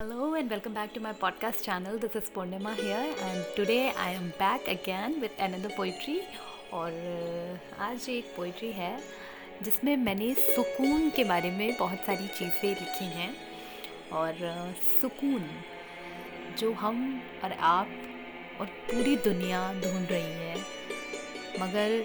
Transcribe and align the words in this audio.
Hello 0.00 0.32
and 0.32 0.48
welcome 0.48 0.72
back 0.72 0.94
to 0.94 0.98
my 0.98 1.12
podcast 1.12 1.62
channel. 1.62 1.98
This 1.98 2.16
is 2.16 2.30
Purnima 2.30 2.74
here 2.74 3.14
and 3.22 3.44
today 3.54 3.92
I 3.94 4.12
am 4.12 4.32
back 4.38 4.66
again 4.66 5.20
with 5.20 5.32
another 5.38 5.68
poetry 5.70 6.20
और 6.72 6.90
uh, 6.90 7.80
आज 7.80 8.08
एक 8.10 8.32
poetry 8.36 8.70
है 8.72 8.92
जिसमें 9.62 9.96
मैंने 9.96 10.32
सुकून 10.34 11.10
के 11.16 11.24
बारे 11.24 11.50
में 11.50 11.76
बहुत 11.78 11.98
सारी 12.06 12.28
चीज़ें 12.28 12.70
लिखी 12.70 13.04
हैं 13.16 13.34
और 14.12 14.32
uh, 14.32 14.72
सुकून 15.00 15.44
जो 16.58 16.72
हम 16.84 17.04
और 17.44 17.52
आप 17.72 17.90
और 18.60 18.66
पूरी 18.88 19.16
दुनिया 19.28 19.62
ढूंढ 19.82 20.08
रही 20.10 20.32
है 20.38 20.56
मगर 21.60 22.00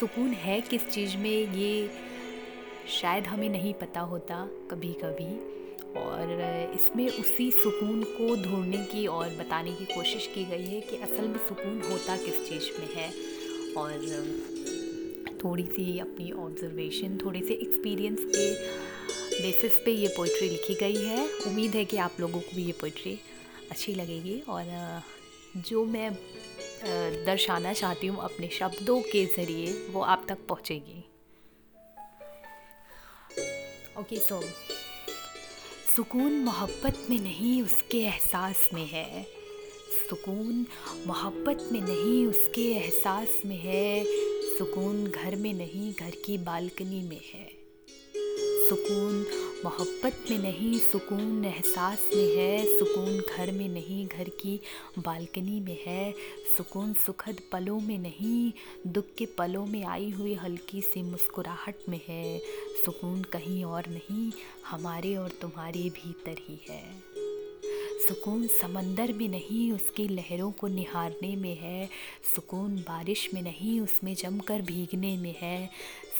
सुकून 0.00 0.32
है 0.42 0.60
किस 0.72 0.90
चीज़ 0.90 1.16
में 1.16 1.30
ये 1.30 1.72
शायद 3.00 3.26
हमें 3.26 3.48
नहीं 3.48 3.74
पता 3.76 4.00
होता 4.10 4.44
कभी 4.70 4.92
कभी 5.04 5.30
और 5.96 6.30
इसमें 6.74 7.08
उसी 7.08 7.50
सुकून 7.52 8.02
को 8.02 8.34
ढूँढने 8.42 8.84
की 8.86 9.06
और 9.06 9.28
बताने 9.38 9.72
की 9.72 9.84
कोशिश 9.84 10.26
की 10.34 10.44
गई 10.44 10.66
है 10.66 10.80
कि 10.80 10.96
असल 10.98 11.28
में 11.28 11.38
सुकून 11.48 11.80
होता 11.90 12.16
किस 12.16 12.48
चीज़ 12.48 12.70
में 12.80 12.88
है। 12.94 13.08
और 13.76 13.92
थोड़ी 15.44 15.64
सी 15.64 15.98
अपनी 15.98 16.30
ऑब्जर्वेशन 16.32 17.18
थोड़े 17.24 17.40
से 17.40 17.54
एक्सपीरियंस 17.54 18.20
के 18.26 18.48
बेसिस 19.42 19.72
पे 19.84 19.90
ये 19.92 20.08
पोइट्री 20.16 20.48
लिखी 20.48 20.74
गई 20.74 21.04
है। 21.04 21.26
उम्मीद 21.46 21.74
है 21.74 21.84
कि 21.84 21.96
आप 21.98 22.20
लोगों 22.20 22.40
को 22.40 22.56
भी 22.56 22.64
ये 22.64 22.72
पोइट्री 22.80 23.18
अच्छी 23.70 23.94
लगेगी। 23.94 24.40
और 24.48 25.02
जो 25.68 25.84
मैं 25.84 26.12
दर्शाना 27.26 27.72
चाहती 27.72 28.06
हूँ 28.06 28.22
अपने 28.24 28.48
शब्दों 28.48 29.00
के 29.02 29.24
ज़रिए, 29.26 29.72
वो 29.92 30.00
आप 30.02 30.26
तक 30.28 30.46
पहुँचेगी। 30.48 31.04
ओके 34.00 34.18
सो 34.18 34.40
सुकून 35.96 36.32
मोहब्बत 36.32 37.06
में 37.10 37.20
नहीं 37.20 37.62
उसके 37.62 37.98
एहसास 37.98 38.70
में 38.74 38.86
है। 38.86 39.26
सुकून 40.10 40.66
मोहब्बत 41.06 41.68
में 41.72 41.80
नहीं 41.80 42.26
उसके 42.26 42.72
एहसास 42.72 43.42
में 43.46 43.58
है। 43.58 44.04
सुकून 44.58 45.06
घर 45.06 45.36
में 45.36 45.52
नहीं, 45.54 45.94
घर 45.94 46.10
की 46.10 46.38
बालकनी 46.38 47.02
में 47.02 47.20
है। 47.34 47.48
सुकून 48.68 49.24
मोहब्बत 49.64 50.24
में 50.30 50.38
नहीं, 50.38 50.78
सुकून 50.78 51.44
एहसास 51.44 52.10
में 52.14 52.36
है, 52.36 52.78
सुकून 52.78 53.18
घर 53.18 53.52
में 53.52 53.68
नहीं, 53.68 54.06
घर 54.06 54.28
की 54.28 54.60
बालकनी 54.98 55.60
में 55.60 55.78
है, 55.86 56.14
सुकून 56.56 56.92
सुखद 56.94 57.40
पलों 57.52 57.80
में 57.80 57.98
नहीं, 57.98 58.52
दुख 58.86 59.04
के 59.18 59.26
पलों 59.26 59.66
में 59.66 59.84
आई 59.84 60.10
हुई 60.10 60.34
हल्की 60.34 60.80
सी 60.80 61.02
मुस्कुराहट 61.02 61.74
में 61.88 62.00
है, 62.08 62.38
सुकून 62.84 63.22
कहीं 63.22 63.64
और 63.64 63.82
नहीं, 63.88 64.32
हमारे 64.66 65.16
और 65.16 65.28
तुम्हारे 65.28 65.80
भीतर 65.80 66.36
ही 66.40 66.60
है। 66.70 66.82
सुकून 68.08 68.46
समंदर 68.46 69.12
में 69.12 69.28
नहीं, 69.28 69.72
उसकी 69.72 70.08
लहरों 70.08 70.52
को 70.52 70.66
निहारने 70.66 71.36
में 71.36 71.56
है, 71.56 71.88
सुकून 72.34 72.76
बारिश 72.76 73.30
में 73.34 73.42
नहीं, 73.42 73.80
उसमें 73.80 74.14
जमकर 74.14 74.62
भीगने 74.62 75.16
में 75.16 75.34
है 75.38 75.70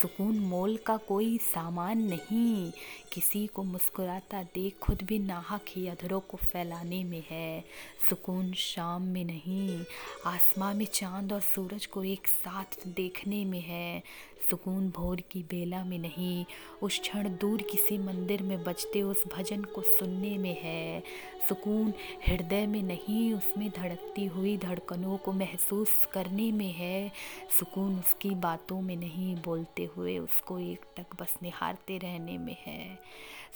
सुकून 0.03 0.39
मोल 0.39 0.77
का 0.77 0.97
कोई 0.97 1.39
सामान 1.39 1.99
नहीं। 1.99 2.73
किसी 3.13 3.47
को 3.47 3.63
मुस्कुराता 3.63 4.43
देख 4.43 4.79
खुद 4.79 4.99
भी 5.03 5.19
नाहक 5.19 5.61
ही 5.69 5.89
अधरों 5.89 6.21
को 6.21 6.37
फैलाने 6.37 7.05
में 7.05 7.23
है। 7.31 7.65
सुकून 8.11 8.53
शाम 8.53 9.03
में 9.03 9.25
नहीं, 9.25 9.85
आसमां 10.27 10.75
में 10.75 10.87
चाँद 10.87 11.33
और 11.33 11.41
सूरज 11.41 11.87
को 11.87 12.05
एक 12.05 12.27
साथ 12.27 12.87
देखने 12.87 13.45
में 13.45 13.61
है। 13.61 14.03
सुकून 14.51 14.91
भोर 14.91 15.21
की 15.21 15.43
बेला 15.43 15.85
में 15.85 15.99
नहीं, 15.99 16.45
उस 16.83 16.99
क्षण 16.99 17.29
दूर 17.29 17.63
किसी 17.63 17.99
मंदिर 17.99 18.43
में 18.43 18.65
बजते 18.65 19.03
उस 19.03 19.25
भजन 19.37 19.65
को 19.65 19.83
सुनने 19.83 20.39
में 20.39 20.63
है। 20.63 21.03
सुकून 21.49 21.93
हृदय 22.29 22.67
में 22.67 22.83
नहीं, 22.83 23.35
उसमें 23.35 23.71
धड़कती 23.71 24.27
हुई 24.27 24.57
धड़कनों 24.57 25.17
को 25.17 25.33
महसूस 25.33 25.89
करने 26.13 26.53
में 26.53 26.73
है। 26.73 27.13
सुकून 27.59 27.99
उसकी 27.99 28.31
बातों 28.31 28.81
में 28.81 28.97
नहीं, 28.97 29.37
बोलते 29.37 29.90
हुए, 29.97 30.19
उसको 30.19 30.59
एक 30.59 30.81
टक 30.97 31.07
बस 31.21 31.35
निहारते 31.43 31.99
रहने 31.99 32.39
में 32.39 32.57
है। 32.67 32.99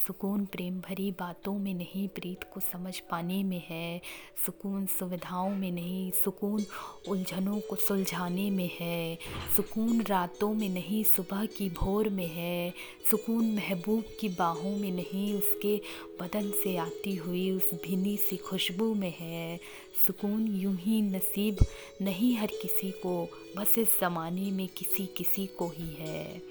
सुकून 0.06 0.44
प्रेम 0.44 0.80
भरी 0.80 1.10
बातों 1.10 1.54
में 1.54 1.74
नहीं, 1.74 2.08
प्रीत 2.08 2.44
को 2.54 2.60
समझ 2.60 2.98
पाने 2.98 3.42
में 3.42 3.62
है। 3.68 4.00
सुकून 4.46 4.86
सुविधाओं 4.86 5.50
में 5.50 5.72
नहीं, 5.72 6.10
सुकून 6.10 6.66
उलझनों 7.08 7.60
को 7.60 7.76
सुलझाने 7.76 8.50
में 8.50 8.70
है। 8.80 9.18
सुकून 9.56 10.02
रातों 10.02 10.54
में 10.54 10.68
नहीं, 10.68 11.04
सुबह 11.04 11.46
की 11.46 11.70
भोर 11.70 12.08
में 12.08 12.28
है। 12.28 12.74
सुकून 13.10 13.54
महबूब 13.54 14.04
की 14.20 14.28
बाहों 14.28 14.76
में 14.76 14.92
नहीं, 14.92 15.34
उसके 15.34 15.80
बदन 16.20 16.50
से 16.50 16.76
आती 16.76 17.14
हुई 17.14 17.50
उस 17.50 17.70
भीनी 17.74 18.16
सी 18.16 18.36
खुशबू 18.36 18.94
में 18.94 19.14
है। 19.20 19.60
सुकून 20.06 20.46
यूँ 20.48 20.76
ही 20.76 21.02
नसीब 21.02 21.56
नहीं 22.02 22.36
हर 22.36 22.46
किसी 22.46 22.90
को, 22.90 23.28
बस 23.56 23.74
इस 23.78 24.00
ज़माने 24.00 24.50
में 24.50 24.68
किसी 24.68 25.06
किसी 25.06 25.46
को 25.46 25.68
ही 25.68 25.94
है। 25.98 26.42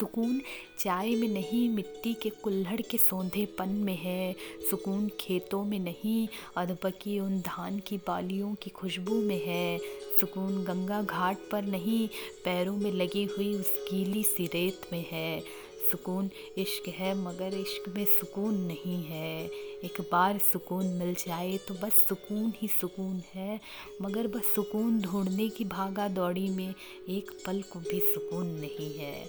सुकून 0.00 0.40
चाय 0.78 1.14
में 1.14 1.28
नहीं, 1.28 1.68
मिट्टी 1.70 2.14
के 2.14 2.30
कुल्हड़ 2.30 2.80
के 2.80 2.98
सौंधेपन 2.98 3.68
में 3.68 3.96
है। 3.96 4.32
सुकून 4.70 5.10
खेतों 5.20 5.64
में 5.64 5.78
नहीं 5.78 6.28
अधपकी 6.56 7.18
उन 7.20 7.40
धान 7.40 7.78
की 7.78 7.96
बालियों 7.96 8.54
की 8.54 8.70
खुशबू 8.70 9.14
में 9.14 9.46
है। 9.46 9.78
सुकून 10.20 10.64
गंगा 10.64 11.02
घाट 11.02 11.36
पर 11.52 11.62
नहीं, 11.64 12.08
पैरों 12.44 12.76
में 12.76 12.92
लगी 12.92 13.24
हुई 13.24 13.54
उस 13.54 13.72
गीली 13.90 14.22
सी 14.22 14.46
रेत 14.46 14.80
में 14.92 15.04
है। 15.10 15.42
सुकून 15.90 16.30
इश्क 16.58 16.88
है, 16.88 17.14
मगर 17.14 17.54
इश्क 17.54 17.88
में 17.88 18.04
सुकून 18.04 18.54
नहीं 18.54 19.02
है। 19.04 19.46
एक 19.84 20.00
बार 20.12 20.38
सुकून 20.38 20.86
मिल 20.86 21.14
जाए 21.14 21.56
तो 21.58 21.74
बस 21.74 21.92
सुकून 22.08 22.52
ही 22.56 22.68
सुकून 22.68 23.22
है। 23.34 23.60
मगर 24.02 24.26
बस 24.26 24.54
सुकून 24.54 25.00
ढूँढने 25.00 25.48
की 25.48 25.64
भागा 25.64 26.08
दौड़ी 26.08 26.48
में 26.48 26.74
एक 27.08 27.30
पल 27.46 27.62
को 27.62 27.78
भी 27.78 28.00
सुकून 28.00 28.46
नहीं 28.46 28.92
है। 28.94 29.26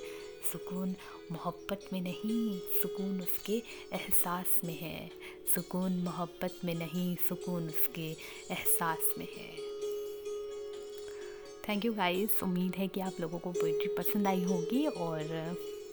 सुकून 0.52 0.96
मोहब्बत 1.32 1.90
में 1.94 2.02
नहीं, 2.02 2.60
सुकून 2.82 3.22
उसके 3.22 3.54
एहसास 3.94 4.60
में 4.66 4.78
है। 4.80 5.12
सुकून 5.56 5.94
मोहब्बत 5.94 6.56
में 6.66 6.74
नहीं, 6.76 7.16
सुकून 7.30 7.68
उसके 7.68 8.10
एहसास 8.54 9.14
में 9.18 9.28
है। 9.38 9.50
थैंक 11.70 11.86
यू 11.86 11.94
गाइस 11.94 12.44
उम्मीद 12.44 12.76
है 12.76 12.88
कि 12.88 13.00
आप 13.00 13.20
लोगों 13.22 13.40
को 13.40 13.52
पोइट्री 13.52 13.96
पसंद 13.98 14.28
आई 14.28 14.44
होगी 14.44 14.86
और 14.86 15.22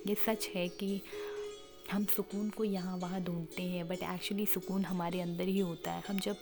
ये 0.06 0.14
सच 0.14 0.48
है 0.54 0.68
कि 0.68 1.00
हम 1.92 2.04
सुकून 2.04 2.50
को 2.50 2.64
यहाँ 2.64 2.96
वहाँ 2.96 3.20
ढूंढते 3.20 3.62
हैं 3.62 3.86
बट 3.88 4.02
एक्चुअली 4.04 4.46
सुकून 4.46 4.84
हमारे 4.84 5.20
अंदर 5.20 5.44
ही 5.44 5.58
होता 5.58 5.92
है। 5.92 6.02
हम 6.08 6.18
जब 6.18 6.36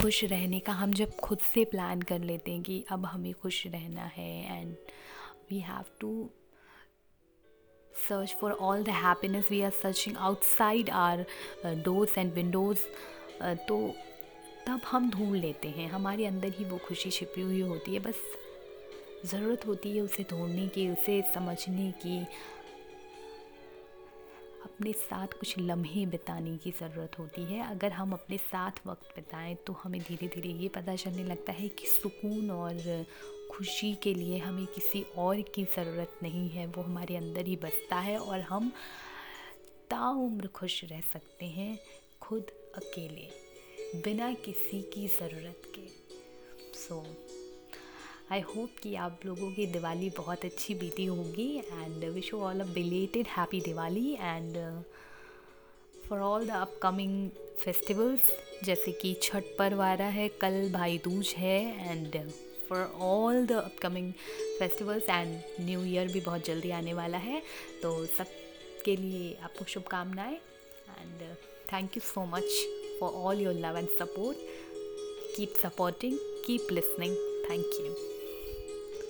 खुश 0.00 0.24
रहने 0.24 0.58
का, 0.60 0.72
हम 0.72 0.92
जब 0.92 1.16
खुद 1.16 1.38
से 1.38 1.64
प्लान 1.64 2.02
कर 2.02 2.18
लेते 2.20 2.50
हैं 2.50 2.62
कि 2.62 2.84
अब 2.90 3.06
हमें 3.06 3.32
खुश 3.34 3.66
रहना 3.66 4.04
है 4.16 4.60
and 4.60 4.76
we 5.50 5.58
have 5.60 5.84
to 6.00 6.30
search 8.08 8.36
for 8.40 8.52
all 8.52 8.82
the 8.82 8.88
happiness. 8.88 9.50
We 9.50 9.60
are 9.62 9.70
searching 9.70 10.16
outside 10.16 10.90
our 10.90 11.26
doors 11.66 12.18
and 12.18 12.32
windows 12.32 12.80
तो 13.68 13.94
तब 14.66 14.80
हम 14.86 15.10
ढूंढ 15.10 15.36
लेते 15.36 15.68
हैं। 15.68 15.88
हमारे 15.88 16.26
अंदर 16.26 16.52
ही 16.58 16.64
वो 16.64 16.78
खुशी 16.78 17.10
छिपी 17.10 17.40
हुई 17.40 17.60
होती 17.60 17.94
है। 17.94 18.00
बस 18.00 18.20
ज़रूरत 19.24 19.66
होती 19.66 19.96
है 19.96 20.00
उसे 20.02 20.22
ढूँढने 20.30 20.66
की, 20.68 20.88
उसे 20.90 21.20
समझने 21.34 21.90
की, 22.02 22.18
अपने 24.64 24.92
साथ 24.92 25.38
कुछ 25.38 25.58
लम्हे 25.58 26.04
बिताने 26.06 26.56
की 26.56 26.70
ज़रूरत 26.70 27.18
होती 27.18 27.42
है। 27.44 27.70
अगर 27.70 27.92
हम 27.92 28.12
अपने 28.12 28.36
साथ 28.36 28.86
वक्त 28.86 29.14
बिताएँ 29.16 29.54
तो 29.66 29.72
हमें 29.72 30.00
धीरे 30.00 30.28
धीरे 30.28 30.48
ये 30.52 30.68
पता 30.68 30.94
चलने 30.96 31.24
लगता 31.24 31.52
है 31.52 31.68
कि 31.68 31.86
सुकून 31.86 32.50
और 32.50 33.04
खुशी 33.50 33.94
के 33.94 34.14
लिए 34.14 34.38
हमें 34.38 34.66
किसी 34.66 35.04
और 35.18 35.40
की 35.54 35.64
ज़रूरत 35.64 36.18
नहीं 36.22 36.48
है। 36.48 36.66
वो 36.66 36.82
हमारे 36.82 37.16
अंदर 37.16 37.46
ही 37.46 37.56
बसता 37.56 37.96
है 37.98 38.18
और 38.18 38.40
हम 38.40 38.72
ताउम्र 39.90 40.46
खुश 40.48 40.84
रह 40.84 41.00
सकते 41.12 41.46
हैं 41.46 41.78
खुद 42.22 42.50
अकेले, 42.76 43.28
बिना 44.02 44.32
किसी 44.34 44.82
की 44.94 45.06
ज़रूरत 45.10 45.72
के। 45.74 45.86
सो 46.78 47.04
आई 48.32 48.40
होप 48.40 48.70
कि 48.82 48.94
आप 48.94 49.20
लोगों 49.26 49.52
की 49.52 49.66
दिवाली 49.66 50.10
बहुत 50.10 50.44
अच्छी 50.44 50.74
बीती 50.74 51.04
होगी 51.04 51.58
and 51.58 52.04
wish 52.04 52.32
you 52.32 52.40
all 52.40 52.60
a 52.60 52.64
belated 52.64 53.26
happy 53.26 53.60
Diwali 53.60 54.12
and 54.12 54.82
for 56.08 56.18
all 56.18 56.46
the 56.46 56.50
upcoming 56.50 57.30
festivals 57.64 58.20
जैसे 58.64 58.92
कि 58.92 59.14
छठ 59.22 59.44
पर्व 59.58 59.82
आ 59.82 59.94
रहा 59.94 60.08
है, 60.08 60.28
कल 60.28 60.72
भाई 60.72 60.98
दूज 60.98 61.28
है 61.28 61.90
and 61.90 62.30
for 62.68 62.92
all 63.00 63.46
the 63.46 63.52
upcoming 63.52 64.12
festivals 64.58 65.04
and 65.08 65.42
new 65.60 65.84
year 65.84 66.08
भी 66.08 66.20
बहुत 66.20 66.44
जल्दी 66.44 66.70
आने 66.70 66.94
वाला 66.94 67.18
है 67.18 67.42
तो 67.82 68.06
सब 68.06 68.26
के 68.84 68.96
लिए 68.96 69.34
आपको 69.34 69.64
शुभकामनाएँ 69.64 70.36
and 71.00 71.34
thank 71.72 71.96
you 71.96 72.00
so 72.00 72.24
much 72.24 72.66
for 73.00 73.12
all 73.12 73.40
your 73.40 73.54
love 73.54 73.78
and 73.78 73.88
support 73.88 74.38
keep 75.36 75.54
supporting 75.62 76.18
keep 76.46 76.66
listening 76.72 77.16
thank 77.50 77.66
you 77.66 78.11